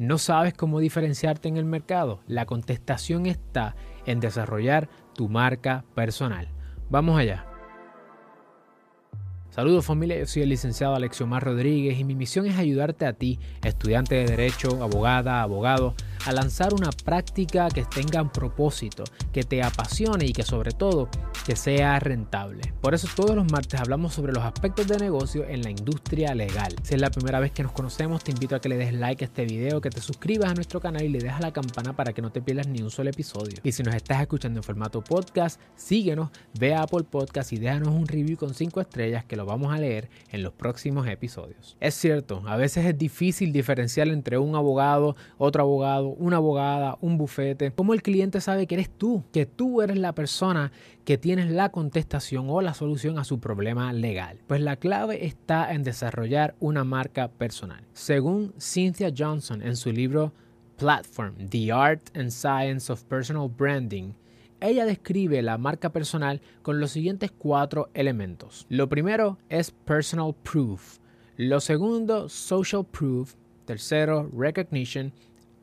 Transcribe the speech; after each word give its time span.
¿No 0.00 0.16
sabes 0.16 0.54
cómo 0.54 0.80
diferenciarte 0.80 1.46
en 1.46 1.58
el 1.58 1.66
mercado? 1.66 2.22
La 2.26 2.46
contestación 2.46 3.26
está 3.26 3.76
en 4.06 4.18
desarrollar 4.18 4.88
tu 5.14 5.28
marca 5.28 5.84
personal. 5.94 6.48
Vamos 6.88 7.18
allá. 7.18 7.44
Saludos 9.50 9.84
familia, 9.84 10.18
yo 10.18 10.24
soy 10.24 10.40
el 10.40 10.48
licenciado 10.48 10.94
Alexiomar 10.94 11.44
Rodríguez 11.44 11.98
y 11.98 12.04
mi 12.04 12.14
misión 12.14 12.46
es 12.46 12.56
ayudarte 12.56 13.04
a 13.04 13.12
ti, 13.12 13.38
estudiante 13.62 14.14
de 14.14 14.24
derecho, 14.24 14.82
abogada, 14.82 15.42
abogado, 15.42 15.94
a 16.26 16.32
lanzar 16.32 16.74
una 16.74 16.90
práctica 16.90 17.68
que 17.68 17.84
tenga 17.84 18.22
un 18.22 18.30
propósito, 18.30 19.04
que 19.32 19.42
te 19.44 19.62
apasione 19.62 20.26
y 20.26 20.32
que 20.32 20.42
sobre 20.42 20.72
todo 20.72 21.08
que 21.46 21.56
sea 21.56 21.98
rentable. 22.00 22.72
Por 22.80 22.94
eso 22.94 23.08
todos 23.14 23.34
los 23.34 23.50
martes 23.50 23.80
hablamos 23.80 24.14
sobre 24.14 24.32
los 24.32 24.44
aspectos 24.44 24.86
de 24.86 24.98
negocio 24.98 25.46
en 25.46 25.62
la 25.62 25.70
industria 25.70 26.34
legal. 26.34 26.74
Si 26.82 26.94
es 26.94 27.00
la 27.00 27.10
primera 27.10 27.40
vez 27.40 27.52
que 27.52 27.62
nos 27.62 27.72
conocemos, 27.72 28.22
te 28.24 28.32
invito 28.32 28.56
a 28.56 28.60
que 28.60 28.68
le 28.68 28.76
des 28.76 28.92
like 28.92 29.24
a 29.24 29.26
este 29.26 29.44
video, 29.44 29.80
que 29.80 29.90
te 29.90 30.00
suscribas 30.00 30.50
a 30.50 30.54
nuestro 30.54 30.80
canal 30.80 31.02
y 31.02 31.08
le 31.08 31.18
des 31.18 31.32
a 31.32 31.40
la 31.40 31.52
campana 31.52 31.94
para 31.94 32.12
que 32.12 32.22
no 32.22 32.30
te 32.30 32.42
pierdas 32.42 32.66
ni 32.66 32.82
un 32.82 32.90
solo 32.90 33.10
episodio. 33.10 33.58
Y 33.62 33.72
si 33.72 33.82
nos 33.82 33.94
estás 33.94 34.20
escuchando 34.20 34.60
en 34.60 34.64
formato 34.64 35.02
podcast, 35.02 35.60
síguenos, 35.76 36.30
ve 36.58 36.74
a 36.74 36.82
Apple 36.82 37.04
Podcast 37.04 37.52
y 37.52 37.58
déjanos 37.58 37.88
un 37.88 38.06
review 38.06 38.36
con 38.36 38.54
5 38.54 38.80
estrellas 38.80 39.24
que 39.24 39.36
lo 39.36 39.46
vamos 39.46 39.72
a 39.72 39.78
leer 39.78 40.08
en 40.30 40.42
los 40.42 40.52
próximos 40.52 41.06
episodios. 41.06 41.76
Es 41.80 41.94
cierto, 41.94 42.42
a 42.46 42.56
veces 42.56 42.84
es 42.86 42.96
difícil 42.96 43.52
diferenciar 43.52 44.08
entre 44.08 44.38
un 44.38 44.54
abogado, 44.54 45.16
otro 45.38 45.62
abogado, 45.62 46.09
una 46.18 46.36
abogada, 46.36 46.98
un 47.00 47.18
bufete. 47.18 47.72
¿Cómo 47.72 47.94
el 47.94 48.02
cliente 48.02 48.40
sabe 48.40 48.66
que 48.66 48.74
eres 48.74 48.90
tú? 48.90 49.24
Que 49.32 49.46
tú 49.46 49.82
eres 49.82 49.98
la 49.98 50.14
persona 50.14 50.72
que 51.04 51.18
tienes 51.18 51.50
la 51.50 51.70
contestación 51.70 52.46
o 52.48 52.60
la 52.60 52.74
solución 52.74 53.18
a 53.18 53.24
su 53.24 53.40
problema 53.40 53.92
legal. 53.92 54.40
Pues 54.46 54.60
la 54.60 54.76
clave 54.76 55.26
está 55.26 55.72
en 55.72 55.82
desarrollar 55.82 56.54
una 56.60 56.84
marca 56.84 57.28
personal. 57.28 57.84
Según 57.92 58.54
Cynthia 58.58 59.12
Johnson 59.16 59.62
en 59.62 59.76
su 59.76 59.92
libro 59.92 60.32
Platform, 60.76 61.34
The 61.48 61.72
Art 61.72 62.16
and 62.16 62.30
Science 62.30 62.90
of 62.92 63.04
Personal 63.04 63.48
Branding, 63.48 64.12
ella 64.60 64.84
describe 64.84 65.40
la 65.42 65.58
marca 65.58 65.90
personal 65.90 66.40
con 66.62 66.80
los 66.80 66.90
siguientes 66.90 67.30
cuatro 67.30 67.88
elementos. 67.94 68.66
Lo 68.68 68.88
primero 68.88 69.38
es 69.48 69.70
personal 69.70 70.34
proof. 70.34 70.98
Lo 71.36 71.60
segundo, 71.60 72.28
social 72.28 72.84
proof. 72.84 73.34
Tercero, 73.64 74.28
recognition. 74.36 75.12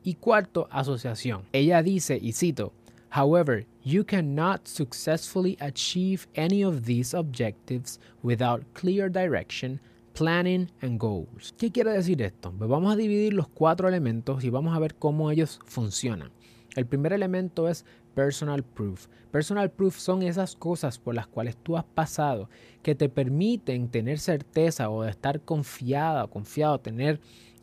Y 0.02 0.14
cuarto, 0.14 0.68
asociación. 0.70 1.42
Ella 1.52 1.82
dice, 1.82 2.18
y 2.20 2.32
cito, 2.32 2.72
However, 3.10 3.66
you 3.82 4.04
cannot 4.04 4.68
successfully 4.68 5.56
achieve 5.60 6.26
any 6.36 6.62
of 6.62 6.84
these 6.84 7.14
objectives 7.14 7.98
without 8.22 8.62
clear 8.74 9.08
direction, 9.08 9.80
planning 10.12 10.70
and 10.82 11.00
goals. 11.00 11.54
¿Qué 11.56 11.72
quiere 11.72 11.92
decir 11.92 12.20
esto? 12.20 12.52
Pues 12.52 12.68
vamos 12.68 12.92
a 12.92 12.96
dividir 12.96 13.32
los 13.32 13.48
cuatro 13.48 13.88
elementos 13.88 14.44
y 14.44 14.50
vamos 14.50 14.76
a 14.76 14.78
ver 14.78 14.94
cómo 14.94 15.30
ellos 15.30 15.58
funcionan. 15.64 16.30
El 16.76 16.86
primer 16.86 17.12
elemento 17.14 17.68
es 17.68 17.86
personal 18.14 18.62
proof. 18.62 19.06
Personal 19.30 19.70
proof 19.70 19.96
son 19.96 20.22
esas 20.22 20.54
cosas 20.54 20.98
por 20.98 21.14
las 21.14 21.26
cuales 21.26 21.56
tú 21.56 21.76
has 21.76 21.84
pasado 21.84 22.50
que 22.82 22.94
te 22.94 23.08
permiten 23.08 23.88
tener 23.88 24.18
certeza 24.18 24.90
o 24.90 25.04
estar 25.04 25.40
confiada 25.40 26.24
o 26.24 26.30
confiado, 26.30 26.78
tener 26.78 27.20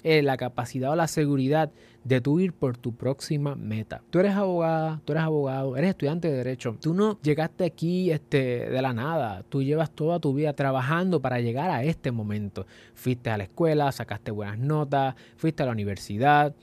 eh, 0.07 0.21
la 0.21 0.37
capacidad 0.37 0.91
o 0.91 0.95
la 0.95 1.07
seguridad 1.07 1.71
de 2.03 2.21
tú 2.21 2.39
ir 2.39 2.53
por 2.53 2.77
tu 2.77 2.93
próxima 2.93 3.55
meta. 3.55 4.03
Tú 4.11 4.19
eres 4.19 4.35
abogada, 4.35 5.01
tú 5.03 5.13
eres 5.13 5.23
abogado, 5.23 5.75
eres 5.75 5.89
estudiante 5.89 6.29
de 6.29 6.37
derecho. 6.37 6.77
Tú 6.79 6.93
no 6.93 7.19
llegaste 7.23 7.65
aquí 7.65 8.11
este, 8.11 8.69
de 8.69 8.81
la 8.83 8.93
nada. 8.93 9.43
Tú 9.49 9.63
llevas 9.63 9.89
toda 9.89 10.19
tu 10.19 10.31
vida 10.35 10.53
trabajando 10.53 11.23
para 11.23 11.39
llegar 11.39 11.71
a 11.71 11.83
este 11.83 12.11
momento. 12.11 12.67
Fuiste 12.93 13.31
a 13.31 13.37
la 13.37 13.45
escuela, 13.45 13.91
sacaste 13.91 14.29
buenas 14.29 14.59
notas, 14.59 15.15
fuiste 15.37 15.63
a 15.63 15.65
la 15.65 15.71
universidad 15.71 16.53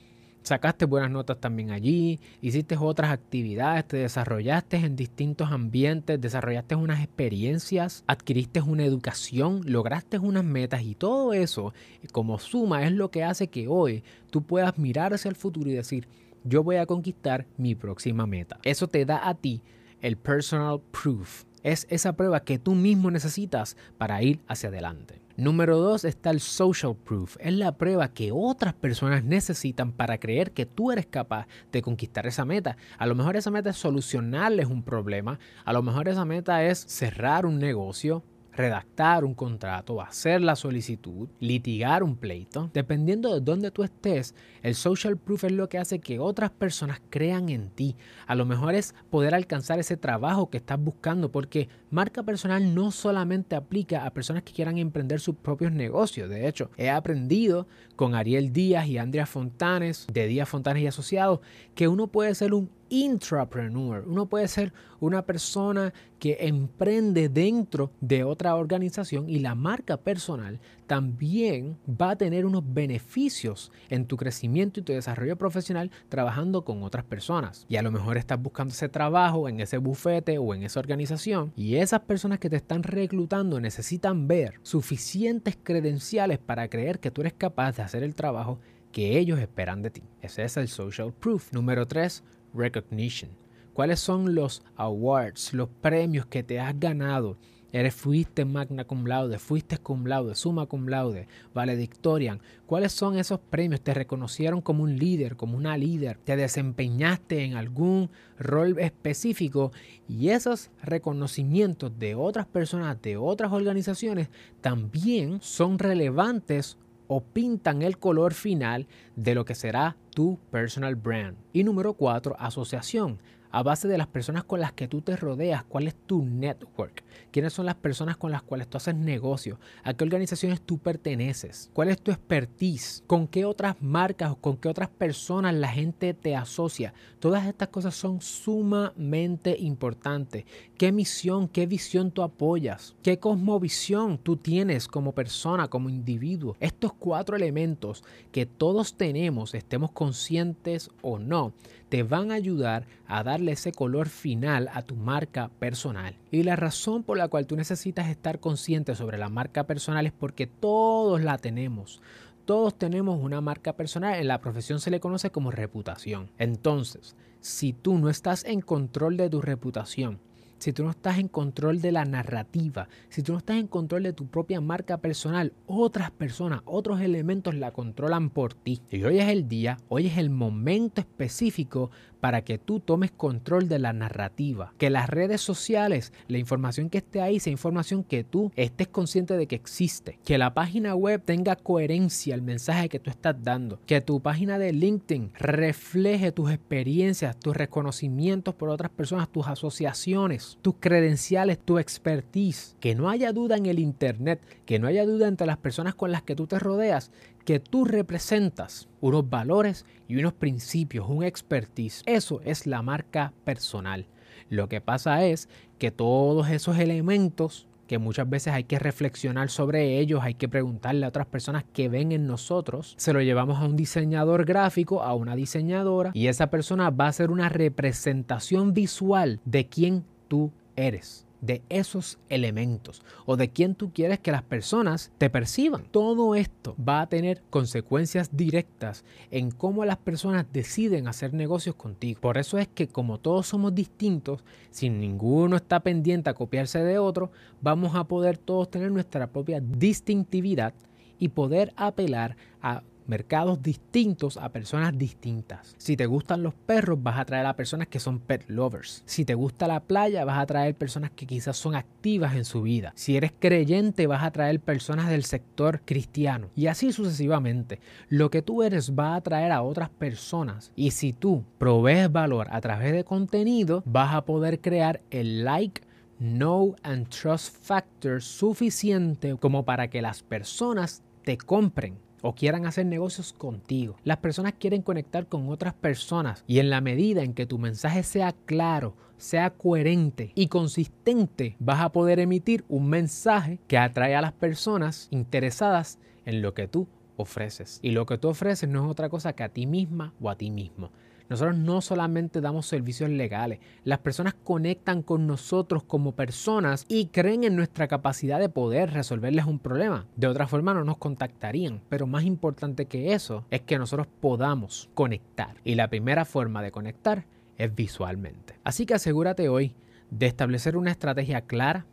sacaste 0.43 0.85
buenas 0.85 1.09
notas 1.09 1.39
también 1.39 1.71
allí, 1.71 2.19
hiciste 2.41 2.77
otras 2.77 3.11
actividades, 3.11 3.87
te 3.87 3.97
desarrollaste 3.97 4.77
en 4.77 4.95
distintos 4.95 5.51
ambientes, 5.51 6.19
desarrollaste 6.19 6.75
unas 6.75 7.01
experiencias, 7.01 8.03
adquiriste 8.07 8.61
una 8.61 8.85
educación, 8.85 9.61
lograste 9.65 10.19
unas 10.19 10.43
metas 10.43 10.83
y 10.83 10.95
todo 10.95 11.33
eso 11.33 11.73
como 12.11 12.39
suma 12.39 12.83
es 12.83 12.91
lo 12.91 13.09
que 13.09 13.23
hace 13.23 13.47
que 13.47 13.67
hoy 13.67 14.03
tú 14.29 14.43
puedas 14.43 14.77
mirar 14.77 15.13
hacia 15.13 15.29
el 15.29 15.35
futuro 15.35 15.69
y 15.69 15.73
decir, 15.73 16.07
yo 16.43 16.63
voy 16.63 16.75
a 16.75 16.85
conquistar 16.85 17.47
mi 17.57 17.75
próxima 17.75 18.27
meta. 18.27 18.59
Eso 18.63 18.87
te 18.87 19.05
da 19.05 19.27
a 19.27 19.35
ti 19.35 19.61
el 20.01 20.17
personal 20.17 20.81
proof. 20.91 21.45
Es 21.63 21.87
esa 21.89 22.13
prueba 22.13 22.43
que 22.43 22.59
tú 22.59 22.75
mismo 22.75 23.09
necesitas 23.09 23.77
para 23.97 24.21
ir 24.21 24.41
hacia 24.47 24.67
adelante. 24.67 25.22
Número 25.35 25.79
dos 25.79 26.05
está 26.05 26.29
el 26.29 26.39
social 26.39 26.95
proof. 26.95 27.37
Es 27.39 27.53
la 27.53 27.71
prueba 27.75 28.13
que 28.13 28.31
otras 28.31 28.75
personas 28.75 29.23
necesitan 29.23 29.91
para 29.91 30.19
creer 30.19 30.51
que 30.51 30.67
tú 30.67 30.91
eres 30.91 31.07
capaz 31.07 31.47
de 31.71 31.81
conquistar 31.81 32.27
esa 32.27 32.45
meta. 32.45 32.77
A 32.99 33.07
lo 33.07 33.15
mejor 33.15 33.35
esa 33.35 33.49
meta 33.49 33.71
es 33.71 33.77
solucionarles 33.77 34.67
un 34.67 34.83
problema. 34.83 35.39
A 35.65 35.73
lo 35.73 35.81
mejor 35.81 36.07
esa 36.07 36.23
meta 36.23 36.63
es 36.63 36.85
cerrar 36.87 37.47
un 37.47 37.57
negocio 37.57 38.23
redactar 38.55 39.25
un 39.25 39.33
contrato, 39.33 40.01
hacer 40.01 40.41
la 40.41 40.55
solicitud, 40.55 41.27
litigar 41.39 42.03
un 42.03 42.15
pleito. 42.15 42.69
Dependiendo 42.73 43.33
de 43.33 43.41
dónde 43.41 43.71
tú 43.71 43.83
estés, 43.83 44.35
el 44.61 44.75
social 44.75 45.17
proof 45.17 45.45
es 45.45 45.51
lo 45.51 45.69
que 45.69 45.77
hace 45.77 45.99
que 45.99 46.19
otras 46.19 46.51
personas 46.51 47.01
crean 47.09 47.49
en 47.49 47.69
ti. 47.69 47.95
A 48.27 48.35
lo 48.35 48.45
mejor 48.45 48.75
es 48.75 48.95
poder 49.09 49.35
alcanzar 49.35 49.79
ese 49.79 49.97
trabajo 49.97 50.49
que 50.49 50.57
estás 50.57 50.79
buscando, 50.79 51.31
porque 51.31 51.69
marca 51.89 52.23
personal 52.23 52.73
no 52.73 52.91
solamente 52.91 53.55
aplica 53.55 54.05
a 54.05 54.11
personas 54.11 54.43
que 54.43 54.53
quieran 54.53 54.77
emprender 54.77 55.19
sus 55.19 55.35
propios 55.35 55.71
negocios. 55.71 56.29
De 56.29 56.47
hecho, 56.47 56.69
he 56.77 56.89
aprendido 56.89 57.67
con 57.95 58.15
Ariel 58.15 58.53
Díaz 58.53 58.87
y 58.87 58.97
Andrea 58.97 59.25
Fontanes 59.25 60.07
de 60.11 60.27
Díaz 60.27 60.49
Fontanes 60.49 60.83
y 60.83 60.87
Asociados 60.87 61.39
que 61.75 61.87
uno 61.87 62.07
puede 62.07 62.35
ser 62.35 62.53
un 62.53 62.69
intrapreneur. 62.89 64.03
Uno 64.07 64.27
puede 64.27 64.47
ser 64.47 64.73
una 64.99 65.25
persona 65.25 65.93
que 66.19 66.37
emprende 66.39 67.27
dentro 67.27 67.91
de 67.99 68.23
otra 68.23 68.55
organización 68.55 69.29
y 69.29 69.39
la 69.39 69.55
marca 69.55 69.97
personal 69.97 70.61
también 70.87 71.77
va 71.89 72.11
a 72.11 72.15
tener 72.15 72.45
unos 72.45 72.63
beneficios 72.65 73.71
en 73.89 74.05
tu 74.05 74.15
crecimiento 74.15 74.79
y 74.79 74.83
tu 74.83 74.93
desarrollo 74.93 75.37
profesional 75.37 75.91
trabajando 76.07 76.63
con 76.63 76.83
otras 76.83 77.03
personas. 77.03 77.65
Y 77.67 77.75
a 77.75 77.81
lo 77.81 77.91
mejor 77.91 78.17
estás 78.17 78.41
buscando 78.41 78.73
ese 78.73 78.89
trabajo 78.89 79.49
en 79.49 79.59
ese 79.59 79.77
bufete 79.77 80.37
o 80.37 80.53
en 80.53 80.63
esa 80.63 80.79
organización 80.79 81.51
y 81.55 81.75
esas 81.75 82.01
personas 82.01 82.39
que 82.39 82.49
te 82.49 82.55
están 82.55 82.83
reclutando 82.83 83.59
necesitan 83.59 84.27
ver 84.27 84.59
suficientes 84.61 85.57
credenciales 85.61 86.39
para 86.39 86.69
creer 86.69 86.99
que 86.99 87.11
tú 87.11 87.21
eres 87.21 87.33
capaz 87.33 87.75
de 87.75 87.83
hacer 87.83 88.03
el 88.03 88.15
trabajo 88.15 88.59
que 88.93 89.17
ellos 89.17 89.39
esperan 89.39 89.81
de 89.81 89.89
ti. 89.89 90.03
Ese 90.21 90.43
es 90.43 90.55
el 90.55 90.69
social 90.69 91.11
proof. 91.11 91.51
Número 91.51 91.85
3, 91.85 92.23
recognition. 92.53 93.31
¿Cuáles 93.73 93.99
son 93.99 94.35
los 94.35 94.63
awards, 94.75 95.53
los 95.53 95.69
premios 95.81 96.25
que 96.27 96.43
te 96.43 96.59
has 96.59 96.79
ganado? 96.79 97.37
Eres, 97.73 97.95
fuiste 97.95 98.45
magna 98.45 98.85
cum 98.85 99.07
laude, 99.07 99.39
fuiste 99.39 99.79
cum 99.79 100.05
laude, 100.05 100.35
summa 100.35 100.67
cum 100.67 100.87
laude, 100.87 101.27
valedictorian. 101.55 102.39
¿Cuáles 102.67 102.91
son 102.91 103.17
esos 103.17 103.39
premios? 103.39 103.81
¿Te 103.81 103.95
reconocieron 103.95 104.61
como 104.61 104.83
un 104.83 104.95
líder, 104.99 105.35
como 105.35 105.57
una 105.57 105.75
líder? 105.75 106.19
¿Te 106.23 106.35
desempeñaste 106.35 107.43
en 107.43 107.55
algún 107.55 108.11
rol 108.37 108.77
específico? 108.77 109.71
Y 110.07 110.29
esos 110.29 110.69
reconocimientos 110.83 111.97
de 111.97 112.13
otras 112.13 112.45
personas, 112.45 113.01
de 113.01 113.17
otras 113.17 113.51
organizaciones, 113.51 114.29
también 114.61 115.41
son 115.41 115.79
relevantes 115.79 116.77
o 117.13 117.21
pintan 117.21 117.83
el 117.83 117.99
color 117.99 118.33
final 118.33 118.87
de 119.15 119.35
lo 119.35 119.45
que 119.45 119.53
será 119.53 119.97
tu 120.15 120.39
personal 120.49 120.95
brand. 120.95 121.37
Y 121.53 121.63
número 121.63 121.93
cuatro, 121.93 122.35
asociación 122.39 123.19
a 123.53 123.61
base 123.61 123.87
de 123.87 123.99
las 123.99 124.07
personas 124.07 124.43
con 124.43 124.59
las 124.59 124.73
que 124.73 124.87
tú 124.87 125.01
te 125.01 125.15
rodeas, 125.15 125.63
cuál 125.63 125.87
es 125.87 125.93
tu 125.93 126.25
network, 126.25 127.03
quiénes 127.31 127.53
son 127.53 127.67
las 127.67 127.75
personas 127.75 128.17
con 128.17 128.31
las 128.31 128.41
cuales 128.41 128.67
tú 128.67 128.77
haces 128.77 128.95
negocio, 128.95 129.59
a 129.83 129.93
qué 129.93 130.03
organizaciones 130.03 130.59
tú 130.59 130.79
perteneces, 130.79 131.69
cuál 131.71 131.89
es 131.89 132.01
tu 132.01 132.09
expertise, 132.09 133.03
con 133.05 133.27
qué 133.27 133.45
otras 133.45 133.79
marcas 133.79 134.31
o 134.31 134.37
con 134.37 134.57
qué 134.57 134.69
otras 134.69 134.89
personas 134.89 135.53
la 135.53 135.67
gente 135.67 136.15
te 136.15 136.35
asocia. 136.35 136.95
Todas 137.19 137.45
estas 137.45 137.67
cosas 137.67 137.93
son 137.93 138.21
sumamente 138.21 139.55
importantes. 139.59 140.45
¿Qué 140.75 140.91
misión, 140.91 141.47
qué 141.47 141.67
visión 141.67 142.09
tú 142.09 142.23
apoyas? 142.23 142.95
¿Qué 143.03 143.19
cosmovisión 143.19 144.17
tú 144.17 144.35
tienes 144.35 144.87
como 144.87 145.11
persona, 145.13 145.67
como 145.67 145.89
individuo? 145.89 146.57
Estos 146.59 146.91
cuatro 146.93 147.35
elementos 147.35 148.03
que 148.31 148.47
todos 148.47 148.97
tenemos, 148.97 149.53
estemos 149.53 149.91
conscientes 149.91 150.89
o 151.03 151.19
no, 151.19 151.53
te 151.93 152.01
van 152.01 152.31
a 152.31 152.33
ayudar 152.33 152.87
a 153.05 153.21
darle 153.21 153.51
ese 153.51 153.71
color 153.71 154.09
final 154.09 154.67
a 154.73 154.81
tu 154.81 154.95
marca 154.95 155.51
personal. 155.59 156.15
Y 156.31 156.41
la 156.41 156.55
razón 156.55 157.03
por 157.03 157.19
la 157.19 157.27
cual 157.27 157.45
tú 157.45 157.55
necesitas 157.55 158.07
estar 158.07 158.39
consciente 158.39 158.95
sobre 158.95 159.19
la 159.19 159.29
marca 159.29 159.65
personal 159.65 160.07
es 160.07 160.11
porque 160.11 160.47
todos 160.47 161.21
la 161.21 161.37
tenemos. 161.37 162.01
Todos 162.45 162.75
tenemos 162.79 163.21
una 163.21 163.41
marca 163.41 163.73
personal, 163.73 164.15
en 164.15 164.27
la 164.27 164.41
profesión 164.41 164.79
se 164.79 164.89
le 164.89 164.99
conoce 164.99 165.29
como 165.29 165.51
reputación. 165.51 166.31
Entonces, 166.39 167.15
si 167.41 167.73
tú 167.73 167.99
no 167.99 168.09
estás 168.09 168.43
en 168.43 168.61
control 168.61 169.15
de 169.15 169.29
tu 169.29 169.43
reputación, 169.43 170.19
si 170.63 170.71
tú 170.71 170.85
no 170.85 170.91
estás 170.91 171.17
en 171.17 171.27
control 171.27 171.81
de 171.81 171.91
la 171.91 172.05
narrativa, 172.05 172.87
si 173.09 173.21
tú 173.21 173.33
no 173.33 173.39
estás 173.39 173.57
en 173.57 173.67
control 173.67 174.03
de 174.03 174.13
tu 174.13 174.27
propia 174.27 174.61
marca 174.61 174.95
personal, 174.95 175.51
otras 175.67 176.09
personas, 176.09 176.61
otros 176.63 177.01
elementos 177.01 177.53
la 177.53 177.71
controlan 177.71 178.29
por 178.29 178.53
ti. 178.53 178.81
Y 178.89 179.03
hoy 179.03 179.19
es 179.19 179.27
el 179.27 179.49
día, 179.49 179.77
hoy 179.89 180.07
es 180.07 180.17
el 180.17 180.29
momento 180.29 181.01
específico 181.01 181.91
para 182.23 182.45
que 182.45 182.57
tú 182.57 182.79
tomes 182.79 183.11
control 183.11 183.67
de 183.67 183.79
la 183.79 183.91
narrativa. 183.91 184.73
Que 184.77 184.89
las 184.89 185.09
redes 185.09 185.41
sociales, 185.41 186.13
la 186.29 186.37
información 186.37 186.89
que 186.89 186.99
esté 186.99 187.19
ahí, 187.19 187.41
sea 187.41 187.51
información 187.51 188.05
que 188.05 188.23
tú 188.23 188.49
estés 188.55 188.87
consciente 188.87 189.35
de 189.35 189.45
que 189.45 189.57
existe. 189.57 190.19
Que 190.23 190.37
la 190.37 190.53
página 190.53 190.95
web 190.95 191.21
tenga 191.21 191.57
coherencia 191.57 192.33
al 192.33 192.41
mensaje 192.41 192.87
que 192.87 192.99
tú 192.99 193.09
estás 193.09 193.35
dando. 193.43 193.81
Que 193.85 193.99
tu 193.99 194.21
página 194.21 194.57
de 194.57 194.71
LinkedIn 194.71 195.33
refleje 195.37 196.31
tus 196.31 196.49
experiencias, 196.49 197.37
tus 197.37 197.57
reconocimientos 197.57 198.55
por 198.55 198.69
otras 198.69 198.91
personas, 198.91 199.27
tus 199.27 199.45
asociaciones, 199.45 200.52
tus 200.57 200.75
credenciales, 200.79 201.59
tu 201.59 201.79
expertise. 201.79 202.75
Que 202.79 202.95
no 202.95 203.09
haya 203.09 203.31
duda 203.31 203.57
en 203.57 203.65
el 203.65 203.79
Internet, 203.79 204.41
que 204.65 204.79
no 204.79 204.87
haya 204.87 205.05
duda 205.05 205.27
entre 205.27 205.47
las 205.47 205.57
personas 205.57 205.95
con 205.95 206.11
las 206.11 206.23
que 206.23 206.35
tú 206.35 206.47
te 206.47 206.59
rodeas 206.59 207.11
que 207.43 207.59
tú 207.59 207.85
representas 207.85 208.87
unos 209.01 209.29
valores 209.29 209.85
y 210.07 210.15
unos 210.15 210.33
principios, 210.33 211.07
un 211.09 211.23
expertise. 211.23 212.03
Eso 212.05 212.41
es 212.43 212.65
la 212.65 212.81
marca 212.81 213.33
personal. 213.43 214.07
Lo 214.49 214.69
que 214.69 214.81
pasa 214.81 215.23
es 215.25 215.49
que 215.77 215.91
todos 215.91 216.49
esos 216.49 216.77
elementos 216.77 217.67
que 217.87 217.97
muchas 217.97 218.29
veces 218.29 218.53
hay 218.53 218.63
que 218.63 218.79
reflexionar 218.79 219.49
sobre 219.49 219.99
ellos, 219.99 220.21
hay 220.23 220.35
que 220.35 220.47
preguntarle 220.47 221.05
a 221.05 221.09
otras 221.09 221.27
personas 221.27 221.65
que 221.73 221.89
ven 221.89 222.11
en 222.13 222.25
nosotros, 222.25 222.95
se 222.97 223.11
lo 223.11 223.21
llevamos 223.21 223.59
a 223.59 223.65
un 223.65 223.75
diseñador 223.75 224.45
gráfico, 224.45 225.03
a 225.03 225.13
una 225.13 225.35
diseñadora, 225.35 226.11
y 226.13 226.27
esa 226.27 226.49
persona 226.49 226.89
va 226.89 227.05
a 227.05 227.09
hacer 227.09 227.29
una 227.29 227.49
representación 227.49 228.73
visual 228.73 229.41
de 229.43 229.67
quién 229.67 230.05
tú 230.33 230.51
eres 230.75 231.27
de 231.41 231.61
esos 231.69 232.17
elementos 232.27 233.03
o 233.27 233.37
de 233.37 233.49
quién 233.49 233.75
tú 233.75 233.91
quieres 233.93 234.17
que 234.19 234.31
las 234.31 234.41
personas 234.41 235.11
te 235.19 235.29
perciban. 235.29 235.83
Todo 235.91 236.33
esto 236.33 236.75
va 236.75 237.01
a 237.01 237.07
tener 237.07 237.43
consecuencias 237.51 238.35
directas 238.35 239.05
en 239.29 239.51
cómo 239.51 239.85
las 239.85 239.97
personas 239.97 240.47
deciden 240.51 241.07
hacer 241.07 241.35
negocios 241.35 241.75
contigo. 241.75 242.19
Por 242.19 242.39
eso 242.39 242.57
es 242.57 242.67
que 242.67 242.87
como 242.87 243.19
todos 243.19 243.45
somos 243.45 243.75
distintos, 243.75 244.43
si 244.71 244.89
ninguno 244.89 245.55
está 245.55 245.81
pendiente 245.81 246.31
a 246.31 246.33
copiarse 246.33 246.83
de 246.83 246.97
otro, 246.97 247.29
vamos 247.61 247.93
a 247.93 248.05
poder 248.05 248.39
todos 248.39 248.71
tener 248.71 248.91
nuestra 248.91 249.27
propia 249.27 249.59
distintividad 249.59 250.73
y 251.19 251.29
poder 251.29 251.73
apelar 251.75 252.37
a 252.59 252.81
mercados 253.07 253.61
distintos 253.61 254.37
a 254.37 254.49
personas 254.49 254.97
distintas. 254.97 255.75
Si 255.77 255.97
te 255.97 256.05
gustan 256.05 256.43
los 256.43 256.53
perros, 256.53 257.01
vas 257.01 257.19
a 257.19 257.25
traer 257.25 257.45
a 257.45 257.55
personas 257.55 257.87
que 257.87 257.99
son 257.99 258.19
pet 258.19 258.43
lovers. 258.47 259.03
Si 259.05 259.25
te 259.25 259.33
gusta 259.35 259.67
la 259.67 259.81
playa, 259.81 260.25
vas 260.25 260.39
a 260.39 260.45
traer 260.45 260.75
personas 260.75 261.11
que 261.11 261.25
quizás 261.25 261.57
son 261.57 261.75
activas 261.75 262.35
en 262.35 262.45
su 262.45 262.61
vida. 262.61 262.93
Si 262.95 263.17
eres 263.17 263.33
creyente, 263.37 264.07
vas 264.07 264.23
a 264.23 264.31
traer 264.31 264.59
personas 264.59 265.09
del 265.09 265.23
sector 265.23 265.81
cristiano. 265.85 266.49
Y 266.55 266.67
así 266.67 266.91
sucesivamente. 266.91 267.79
Lo 268.09 268.29
que 268.29 268.41
tú 268.41 268.63
eres 268.63 268.93
va 268.93 269.13
a 269.13 269.15
atraer 269.17 269.51
a 269.51 269.63
otras 269.63 269.89
personas. 269.89 270.71
Y 270.75 270.91
si 270.91 271.13
tú 271.13 271.43
provees 271.57 272.11
valor 272.11 272.47
a 272.51 272.61
través 272.61 272.93
de 272.93 273.03
contenido, 273.03 273.83
vas 273.85 274.13
a 274.13 274.25
poder 274.25 274.59
crear 274.59 275.01
el 275.09 275.43
like 275.43 275.81
know 276.19 276.75
and 276.83 277.09
trust 277.09 277.55
factor 277.65 278.21
suficiente 278.21 279.35
como 279.37 279.65
para 279.65 279.89
que 279.89 280.01
las 280.01 280.23
personas 280.23 281.03
te 281.23 281.37
compren 281.37 281.97
o 282.23 282.33
quieran 282.33 282.65
hacer 282.65 282.87
negocios 282.87 283.33
contigo. 283.33 283.97
Las 284.03 284.17
personas 284.17 284.53
quieren 284.57 284.81
conectar 284.81 285.27
con 285.27 285.49
otras 285.49 285.75
personas 285.75 286.43
y 286.47 286.57
en 286.59 286.71
la 286.71 286.81
medida 286.81 287.21
en 287.21 287.33
que 287.33 287.45
tu 287.45 287.59
mensaje 287.59 288.01
sea 288.01 288.33
claro, 288.45 288.95
sea 289.17 289.51
coherente 289.51 290.31
y 290.33 290.47
consistente, 290.47 291.55
vas 291.59 291.81
a 291.81 291.91
poder 291.91 292.19
emitir 292.19 292.63
un 292.69 292.89
mensaje 292.89 293.59
que 293.67 293.77
atrae 293.77 294.15
a 294.15 294.21
las 294.21 294.33
personas 294.33 295.09
interesadas 295.11 295.99
en 296.25 296.41
lo 296.41 296.53
que 296.53 296.67
tú 296.67 296.87
ofreces. 297.17 297.79
Y 297.81 297.91
lo 297.91 298.05
que 298.05 298.17
tú 298.17 298.29
ofreces 298.29 298.69
no 298.69 298.85
es 298.85 298.91
otra 298.91 299.09
cosa 299.09 299.33
que 299.33 299.43
a 299.43 299.49
ti 299.49 299.67
misma 299.67 300.13
o 300.21 300.29
a 300.29 300.37
ti 300.37 300.49
mismo. 300.49 300.91
Nosotros 301.29 301.57
no 301.57 301.81
solamente 301.81 302.41
damos 302.41 302.65
servicios 302.65 303.09
legales, 303.09 303.59
las 303.83 303.99
personas 303.99 304.33
conectan 304.33 305.01
con 305.01 305.27
nosotros 305.27 305.83
como 305.83 306.13
personas 306.13 306.85
y 306.87 307.07
creen 307.07 307.43
en 307.43 307.55
nuestra 307.55 307.87
capacidad 307.87 308.39
de 308.39 308.49
poder 308.49 308.91
resolverles 308.91 309.45
un 309.45 309.59
problema. 309.59 310.05
De 310.15 310.27
otra 310.27 310.47
forma 310.47 310.73
no 310.73 310.83
nos 310.83 310.97
contactarían, 310.97 311.81
pero 311.89 312.07
más 312.07 312.23
importante 312.23 312.85
que 312.85 313.13
eso 313.13 313.45
es 313.51 313.61
que 313.61 313.77
nosotros 313.77 314.07
podamos 314.19 314.89
conectar. 314.93 315.55
Y 315.63 315.75
la 315.75 315.89
primera 315.89 316.25
forma 316.25 316.61
de 316.61 316.71
conectar 316.71 317.25
es 317.57 317.73
visualmente. 317.73 318.55
Así 318.63 318.85
que 318.85 318.95
asegúrate 318.95 319.49
hoy 319.49 319.75
de 320.09 320.27
establecer 320.27 320.77
una 320.77 320.91
estrategia 320.91 321.41
clara, 321.41 321.85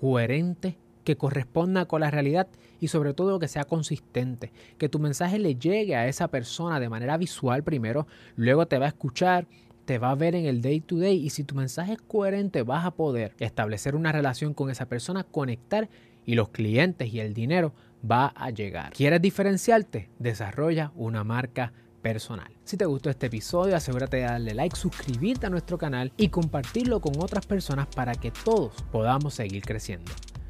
coherente 0.00 0.78
que 1.08 1.16
corresponda 1.16 1.86
con 1.86 2.02
la 2.02 2.10
realidad 2.10 2.48
y 2.80 2.88
sobre 2.88 3.14
todo 3.14 3.38
que 3.38 3.48
sea 3.48 3.64
consistente, 3.64 4.52
que 4.76 4.90
tu 4.90 4.98
mensaje 4.98 5.38
le 5.38 5.54
llegue 5.54 5.96
a 5.96 6.06
esa 6.06 6.28
persona 6.28 6.80
de 6.80 6.90
manera 6.90 7.16
visual 7.16 7.62
primero, 7.62 8.06
luego 8.36 8.66
te 8.66 8.76
va 8.76 8.84
a 8.84 8.88
escuchar, 8.88 9.46
te 9.86 9.96
va 9.96 10.10
a 10.10 10.14
ver 10.14 10.34
en 10.34 10.44
el 10.44 10.60
day 10.60 10.82
to 10.82 10.98
day 10.98 11.16
y 11.16 11.30
si 11.30 11.44
tu 11.44 11.54
mensaje 11.54 11.94
es 11.94 12.02
coherente 12.02 12.62
vas 12.62 12.84
a 12.84 12.90
poder 12.90 13.34
establecer 13.38 13.96
una 13.96 14.12
relación 14.12 14.52
con 14.52 14.68
esa 14.68 14.84
persona, 14.84 15.24
conectar 15.24 15.88
y 16.26 16.34
los 16.34 16.50
clientes 16.50 17.10
y 17.10 17.20
el 17.20 17.32
dinero 17.32 17.72
va 18.04 18.26
a 18.36 18.50
llegar. 18.50 18.92
¿Quieres 18.92 19.22
diferenciarte? 19.22 20.10
Desarrolla 20.18 20.92
una 20.94 21.24
marca 21.24 21.72
personal. 22.02 22.52
Si 22.64 22.76
te 22.76 22.84
gustó 22.84 23.08
este 23.08 23.28
episodio, 23.28 23.74
asegúrate 23.74 24.18
de 24.18 24.24
darle 24.24 24.52
like, 24.52 24.76
suscribirte 24.76 25.46
a 25.46 25.50
nuestro 25.50 25.78
canal 25.78 26.12
y 26.18 26.28
compartirlo 26.28 27.00
con 27.00 27.14
otras 27.18 27.46
personas 27.46 27.86
para 27.86 28.14
que 28.14 28.30
todos 28.30 28.74
podamos 28.92 29.32
seguir 29.32 29.62
creciendo. 29.62 30.12